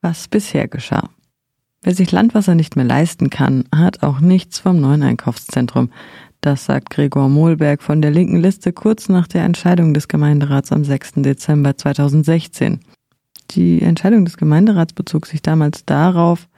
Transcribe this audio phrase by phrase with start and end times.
[0.00, 1.10] was bisher geschah.
[1.82, 5.90] Wer sich Landwasser nicht mehr leisten kann, hat auch nichts vom neuen Einkaufszentrum.
[6.40, 10.84] Das sagt Gregor Mohlberg von der linken Liste kurz nach der Entscheidung des Gemeinderats am
[10.84, 11.14] 6.
[11.16, 12.80] Dezember 2016.
[13.52, 16.48] Die Entscheidung des Gemeinderats bezog sich damals darauf,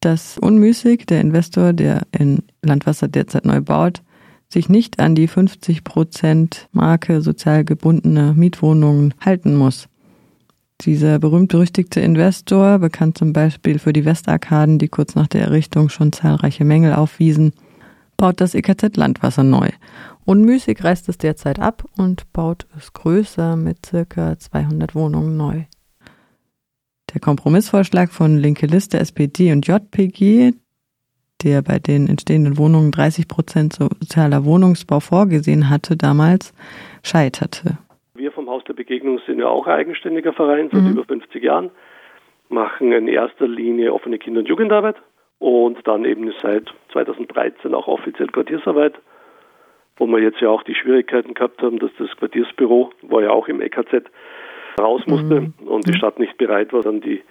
[0.00, 4.02] dass Unmüßig, der Investor, der in Landwasser derzeit neu baut,
[4.48, 9.88] sich nicht an die 50 Prozent Marke sozial gebundene Mietwohnungen halten muss.
[10.80, 16.12] Dieser berühmt-berüchtigte Investor, bekannt zum Beispiel für die Westarkaden, die kurz nach der Errichtung schon
[16.12, 17.52] zahlreiche Mängel aufwiesen,
[18.16, 19.68] baut das EKZ Landwasser neu.
[20.24, 25.64] Unmüßig reißt es derzeit ab und baut es größer mit circa 200 Wohnungen neu.
[27.12, 30.52] Der Kompromissvorschlag von Linke Liste, SPD und JPG,
[31.42, 36.52] der bei den entstehenden Wohnungen 30 Prozent sozialer Wohnungsbau vorgesehen hatte damals,
[37.02, 37.78] scheiterte.
[38.64, 40.92] Haus der Begegnung sind ja auch eigenständiger Verein seit mhm.
[40.92, 41.70] über 50 Jahren,
[42.48, 44.96] machen in erster Linie offene Kinder- und Jugendarbeit
[45.38, 48.94] und dann eben seit 2013 auch offiziell Quartiersarbeit,
[49.96, 53.48] wo wir jetzt ja auch die Schwierigkeiten gehabt haben, dass das Quartiersbüro, war ja auch
[53.48, 54.06] im EKZ,
[54.80, 55.54] raus musste mhm.
[55.66, 57.22] und die Stadt nicht bereit war, dann die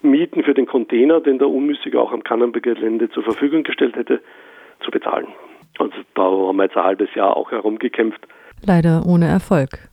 [0.00, 4.20] Mieten für den Container, den der Unmüßig auch am Kannenberger Gelände zur Verfügung gestellt hätte,
[4.82, 5.26] zu bezahlen.
[5.78, 8.26] Also da haben wir jetzt ein halbes Jahr auch herumgekämpft.
[8.64, 9.91] Leider ohne Erfolg.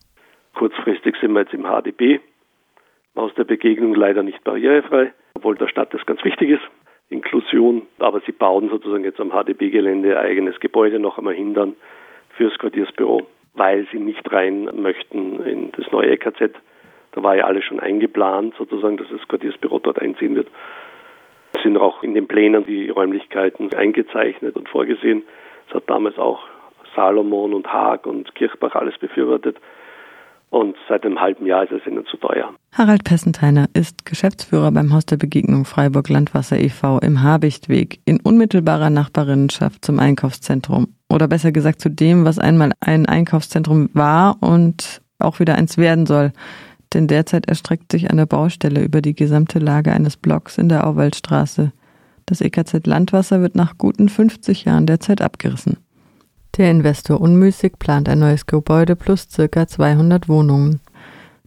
[0.60, 2.20] Kurzfristig sind wir jetzt im HDB,
[3.16, 6.64] aus der Begegnung leider nicht barrierefrei, obwohl der Stadt das ganz wichtig ist.
[7.08, 11.78] Inklusion, aber sie bauen sozusagen jetzt am HDB-Gelände ein eigenes Gebäude noch einmal hindern
[12.36, 16.52] fürs Quartiersbüro, weil sie nicht rein möchten in das neue EKZ.
[17.14, 20.50] Da war ja alles schon eingeplant, sozusagen, dass das Quartiersbüro dort einziehen wird.
[21.56, 25.24] Es sind auch in den Plänen die Räumlichkeiten eingezeichnet und vorgesehen.
[25.68, 26.44] Das hat damals auch
[26.98, 29.56] Salomon und Haag und Kirchbach alles befürwortet.
[30.50, 32.54] Und seit einem halben Jahr ist es ihnen zu teuer.
[32.74, 37.00] Harald Pessenteiner ist Geschäftsführer beim Haus der Begegnung Freiburg Landwasser e.V.
[37.00, 40.96] im Habichtweg in unmittelbarer Nachbarinnenschaft zum Einkaufszentrum.
[41.08, 46.06] Oder besser gesagt zu dem, was einmal ein Einkaufszentrum war und auch wieder eins werden
[46.06, 46.32] soll
[46.94, 51.72] denn derzeit erstreckt sich eine Baustelle über die gesamte Lage eines Blocks in der Auwaldstraße.
[52.26, 55.78] Das EKZ Landwasser wird nach guten 50 Jahren derzeit abgerissen.
[56.60, 60.82] Der Investor Unmüßig plant ein neues Gebäude plus circa 200 Wohnungen.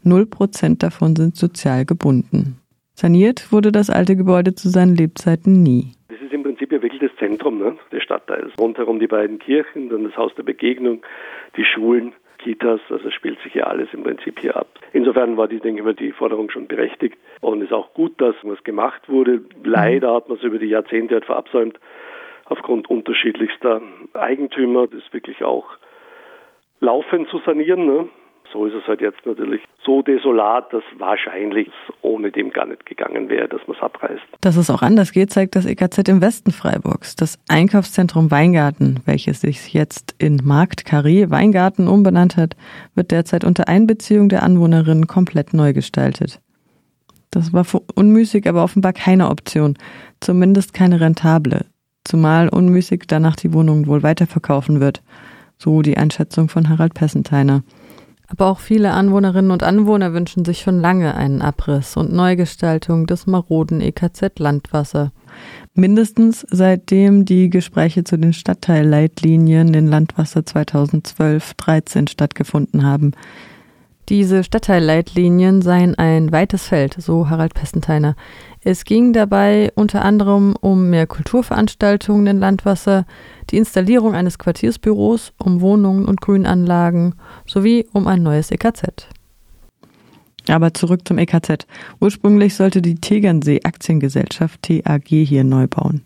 [0.03, 2.59] Null Prozent davon sind sozial gebunden.
[2.95, 5.93] Saniert wurde das alte Gebäude zu seinen Lebzeiten nie.
[6.09, 8.53] Das ist im Prinzip ja wirklich das Zentrum ne, des Stadtteils.
[8.59, 11.03] Rundherum die beiden Kirchen, dann das Haus der Begegnung,
[11.59, 12.15] die Schulen.
[12.39, 14.67] Kitas, also spielt sich ja alles im Prinzip hier ab.
[14.94, 18.19] Insofern war die, denke ich mal, die Forderung schon berechtigt und es ist auch gut,
[18.21, 19.43] dass was gemacht wurde.
[19.62, 21.79] Leider hat man es über die Jahrzehnte halt verabsäumt,
[22.52, 23.80] aufgrund unterschiedlichster
[24.14, 25.66] Eigentümer, das wirklich auch
[26.80, 27.86] laufend zu sanieren.
[27.86, 28.08] Ne?
[28.52, 31.70] So ist es halt jetzt natürlich so desolat, dass wahrscheinlich
[32.02, 34.22] ohne dem gar nicht gegangen wäre, dass man es abreißt.
[34.42, 37.16] Dass es auch anders geht, zeigt das EKZ im Westen Freiburgs.
[37.16, 42.54] Das Einkaufszentrum Weingarten, welches sich jetzt in Markt Carré Weingarten umbenannt hat,
[42.94, 46.40] wird derzeit unter Einbeziehung der Anwohnerinnen komplett neu gestaltet.
[47.30, 49.78] Das war für Unmüßig aber offenbar keine Option,
[50.20, 51.64] zumindest keine rentable,
[52.04, 55.02] zumal Unmüßig danach die Wohnung wohl weiterverkaufen wird.
[55.58, 57.62] So die Einschätzung von Harald Pessenteiner.
[58.32, 63.26] Aber auch viele Anwohnerinnen und Anwohner wünschen sich schon lange einen Abriss und Neugestaltung des
[63.26, 65.12] maroden EKZ Landwasser.
[65.74, 73.12] Mindestens seitdem die Gespräche zu den Stadtteilleitlinien in Landwasser 2012-13 stattgefunden haben.
[74.08, 78.16] Diese Stadtteilleitlinien seien ein weites Feld, so Harald Pessenteiner.
[78.60, 83.06] Es ging dabei unter anderem um mehr Kulturveranstaltungen in Landwasser,
[83.50, 87.14] die Installierung eines Quartiersbüros, um Wohnungen und Grünanlagen
[87.46, 89.08] sowie um ein neues EKZ.
[90.48, 91.66] Aber zurück zum EKZ.
[92.00, 96.02] Ursprünglich sollte die Tegernsee Aktiengesellschaft TAG hier neu bauen.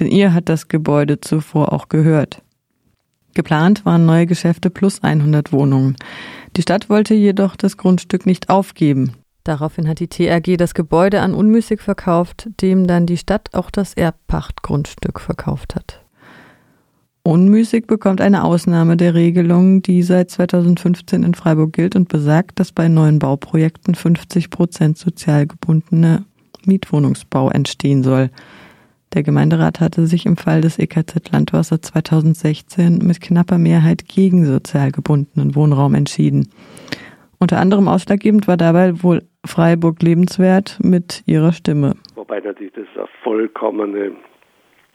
[0.00, 2.42] Denn ihr hat das Gebäude zuvor auch gehört.
[3.34, 5.96] Geplant waren neue Geschäfte plus 100 Wohnungen.
[6.58, 9.12] Die Stadt wollte jedoch das Grundstück nicht aufgeben.
[9.44, 13.94] Daraufhin hat die TRG das Gebäude an Unmüßig verkauft, dem dann die Stadt auch das
[13.94, 16.04] Erbpachtgrundstück verkauft hat.
[17.22, 22.72] Unmüßig bekommt eine Ausnahme der Regelung, die seit 2015 in Freiburg gilt und besagt, dass
[22.72, 26.24] bei neuen Bauprojekten 50 Prozent sozial gebundene
[26.64, 28.30] Mietwohnungsbau entstehen soll.
[29.14, 34.92] Der Gemeinderat hatte sich im Fall des EKZ Landwasser 2016 mit knapper Mehrheit gegen sozial
[34.92, 36.48] gebundenen Wohnraum entschieden.
[37.38, 41.94] Unter anderem ausschlaggebend war dabei wohl Freiburg lebenswert mit ihrer Stimme.
[42.16, 44.12] Wobei natürlich das eine vollkommene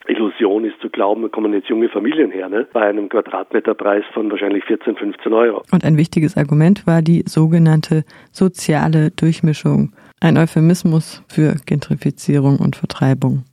[0.07, 2.67] Illusion ist zu glauben, da kommen jetzt junge Familien her, ne?
[2.73, 5.63] bei einem Quadratmeterpreis von wahrscheinlich 14, 15 Euro.
[5.71, 9.93] Und ein wichtiges Argument war die sogenannte soziale Durchmischung.
[10.19, 13.45] Ein Euphemismus für Gentrifizierung und Vertreibung.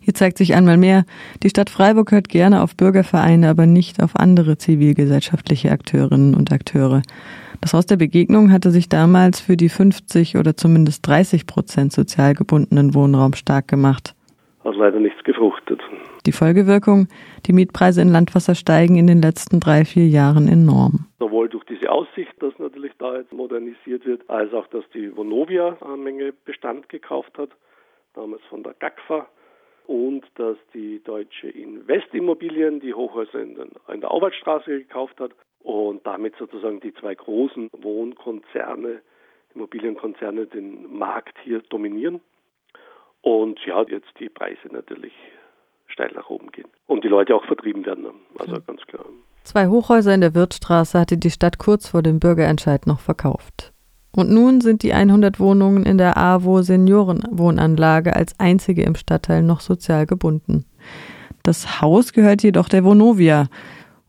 [0.00, 1.04] Hier zeigt sich einmal mehr,
[1.42, 7.02] die Stadt Freiburg hört gerne auf Bürgervereine, aber nicht auf andere zivilgesellschaftliche Akteurinnen und Akteure.
[7.60, 12.34] Das Haus der Begegnung hatte sich damals für die 50 oder zumindest 30 Prozent sozial
[12.34, 14.14] gebundenen Wohnraum stark gemacht.
[14.64, 15.80] Hat leider nichts gefruchtet.
[16.26, 17.08] Die Folgewirkung,
[17.46, 21.06] die Mietpreise in Landwasser steigen in den letzten drei, vier Jahren enorm.
[21.18, 25.76] Sowohl durch diese Aussicht, dass natürlich da jetzt modernisiert wird, als auch, dass die Vonovia
[25.80, 27.50] eine Menge Bestand gekauft hat,
[28.14, 29.26] damals von der GAGFA
[29.86, 36.06] und dass die Deutsche Investimmobilien die Hochhäuser in, den, in der Auwaldstraße gekauft hat und
[36.06, 39.00] damit sozusagen die zwei großen Wohnkonzerne,
[39.54, 42.20] Immobilienkonzerne den Markt hier dominieren.
[43.20, 45.12] Und ja, jetzt die Preise natürlich
[45.86, 46.68] steil nach oben gehen.
[46.86, 48.06] Und die Leute auch vertrieben werden.
[48.38, 49.04] Also ganz klar.
[49.44, 53.71] Zwei Hochhäuser in der Wirtstraße hatte die Stadt kurz vor dem Bürgerentscheid noch verkauft.
[54.14, 59.60] Und nun sind die 100 Wohnungen in der AWO Seniorenwohnanlage als einzige im Stadtteil noch
[59.60, 60.66] sozial gebunden.
[61.42, 63.46] Das Haus gehört jedoch der Vonovia.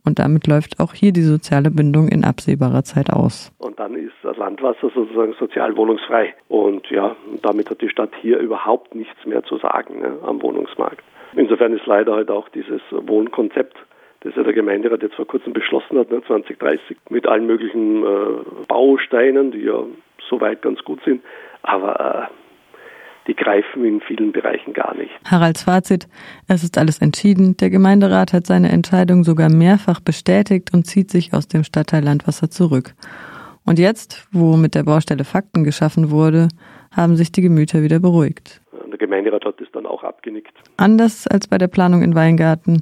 [0.06, 3.54] Und damit läuft auch hier die soziale Bindung in absehbarer Zeit aus.
[3.60, 6.34] Und dann ist das Landwasser sozusagen sozial wohnungsfrei.
[6.50, 11.02] Und ja, damit hat die Stadt hier überhaupt nichts mehr zu sagen ne, am Wohnungsmarkt.
[11.36, 13.78] Insofern ist leider halt auch dieses Wohnkonzept
[14.24, 18.66] das ja der Gemeinderat jetzt vor kurzem beschlossen hat, ne, 2030, mit allen möglichen äh,
[18.68, 19.84] Bausteinen, die ja
[20.30, 21.22] soweit ganz gut sind,
[21.62, 22.34] aber äh,
[23.28, 25.12] die greifen in vielen Bereichen gar nicht.
[25.30, 26.08] Haralds Fazit,
[26.48, 27.56] es ist alles entschieden.
[27.58, 32.50] Der Gemeinderat hat seine Entscheidung sogar mehrfach bestätigt und zieht sich aus dem Stadtteil Landwasser
[32.50, 32.94] zurück.
[33.66, 36.50] Und jetzt, wo mit der Baustelle Fakten geschaffen wurde,
[36.92, 38.62] haben sich die Gemüter wieder beruhigt.
[38.90, 40.54] Der Gemeinderat hat es dann auch abgenickt.
[40.78, 42.82] Anders als bei der Planung in Weingarten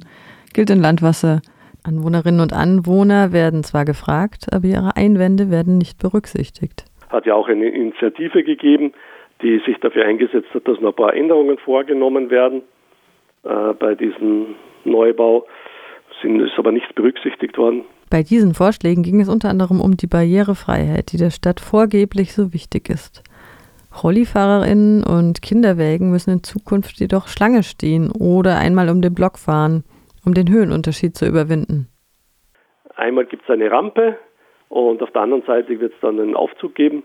[0.52, 1.40] gilt in Landwasser.
[1.84, 6.84] Anwohnerinnen und Anwohner werden zwar gefragt, aber ihre Einwände werden nicht berücksichtigt.
[7.08, 8.92] Hat ja auch eine Initiative gegeben,
[9.42, 12.62] die sich dafür eingesetzt hat, dass noch ein paar Änderungen vorgenommen werden
[13.42, 14.54] äh, bei diesem
[14.84, 15.46] Neubau.
[16.20, 17.84] Sind, ist aber nichts berücksichtigt worden.
[18.08, 22.52] Bei diesen Vorschlägen ging es unter anderem um die Barrierefreiheit, die der Stadt vorgeblich so
[22.52, 23.24] wichtig ist.
[24.02, 29.84] Rollifahrerinnen und Kinderwägen müssen in Zukunft jedoch Schlange stehen oder einmal um den Block fahren
[30.24, 31.88] um den Höhenunterschied zu überwinden?
[32.96, 34.18] Einmal gibt es eine Rampe
[34.68, 37.02] und auf der anderen Seite wird es dann einen Aufzug geben.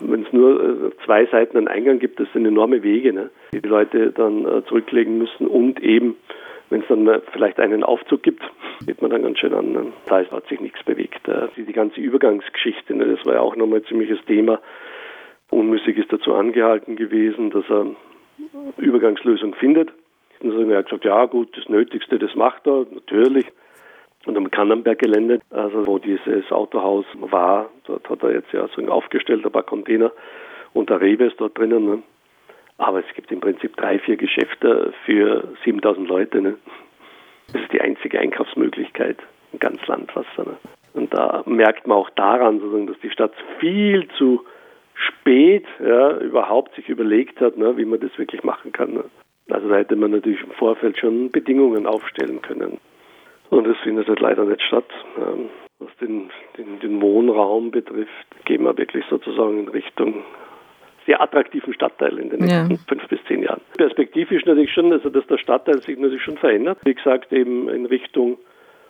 [0.00, 3.60] Wenn es nur äh, zwei Seiten einen Eingang gibt, das sind enorme Wege, ne, die
[3.60, 6.16] die Leute dann äh, zurücklegen müssen und eben
[6.70, 8.42] wenn es dann vielleicht einen Aufzug gibt,
[8.86, 9.72] geht man dann ganz schön an.
[9.72, 9.92] Ne.
[10.06, 11.28] Da hat sich nichts bewegt.
[11.28, 14.58] Äh, die ganze Übergangsgeschichte, ne, das war ja auch nochmal ein ziemliches Thema.
[15.50, 17.88] Unmüßig ist dazu angehalten gewesen, dass er
[18.78, 19.92] Übergangslösung findet.
[20.42, 23.46] Und dann hat er gesagt, ja gut, das Nötigste, das macht er, natürlich.
[24.26, 29.44] Und am Kannenberg-Gelände, also wo dieses Autohaus war, dort hat er jetzt ja so aufgestellt,
[29.44, 30.12] ein paar Container
[30.72, 31.84] und der Rewe ist dort drinnen.
[31.84, 32.02] Ne?
[32.78, 36.40] Aber es gibt im Prinzip drei, vier Geschäfte für 7000 Leute.
[36.40, 36.56] Ne?
[37.52, 39.18] Das ist die einzige Einkaufsmöglichkeit
[39.52, 40.44] in ganz Landwasser.
[40.44, 40.56] Ne?
[40.94, 44.44] Und da merkt man auch daran, sozusagen, dass die Stadt viel zu
[44.94, 48.92] spät ja, überhaupt sich überlegt hat, ne, wie man das wirklich machen kann.
[48.92, 49.04] Ne?
[49.50, 52.78] Also da hätte man natürlich im Vorfeld schon Bedingungen aufstellen können.
[53.50, 54.88] Und das findet halt leider nicht statt.
[55.18, 60.24] Ähm, was den, den, den Wohnraum betrifft, gehen wir wirklich sozusagen in Richtung
[61.06, 62.78] sehr attraktiven Stadtteil in den nächsten ja.
[62.88, 63.60] fünf bis zehn Jahren.
[63.76, 66.78] Perspektivisch natürlich schon, also dass der Stadtteil sich natürlich schon verändert.
[66.84, 68.38] Wie gesagt, eben in Richtung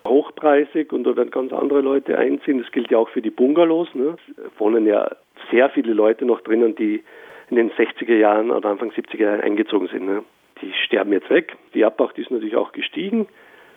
[0.07, 2.59] hochpreisig und da werden ganz andere Leute einziehen.
[2.59, 3.95] Das gilt ja auch für die Bungalows.
[3.95, 4.17] Ne?
[4.37, 5.11] Es wohnen ja
[5.51, 7.03] sehr viele Leute noch drinnen, die
[7.51, 10.07] in den 60er Jahren oder Anfang 70er Jahren eingezogen sind.
[10.07, 10.23] Ne?
[10.63, 11.57] Die sterben jetzt weg.
[11.75, 13.27] Die Abpacht ist natürlich auch gestiegen.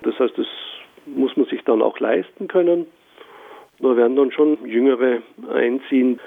[0.03, 0.47] Das heißt, das
[1.05, 2.87] muss man sich dann auch leisten können.
[3.79, 5.21] Da werden dann schon Jüngere
[5.53, 6.19] einziehen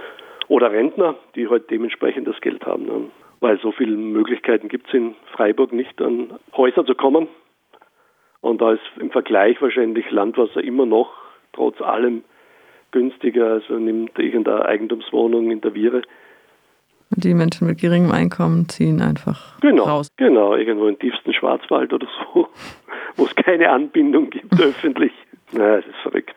[0.48, 2.86] oder Rentner, die halt dementsprechend das Geld haben.
[2.86, 3.10] Ne?
[3.40, 7.28] Weil so viele Möglichkeiten gibt es in Freiburg nicht, an Häuser zu kommen.
[8.40, 11.12] Und da ist im Vergleich wahrscheinlich Landwasser immer noch
[11.52, 12.24] trotz allem
[12.90, 13.52] günstiger.
[13.52, 16.02] Also nimmt irgendeine Eigentumswohnung in der Viere
[17.10, 20.08] die Menschen mit geringem Einkommen ziehen einfach genau, raus.
[20.16, 22.48] Genau, irgendwo im tiefsten Schwarzwald oder so,
[23.16, 25.12] wo es keine Anbindung gibt öffentlich.
[25.52, 26.34] Naja, es ist verrückt.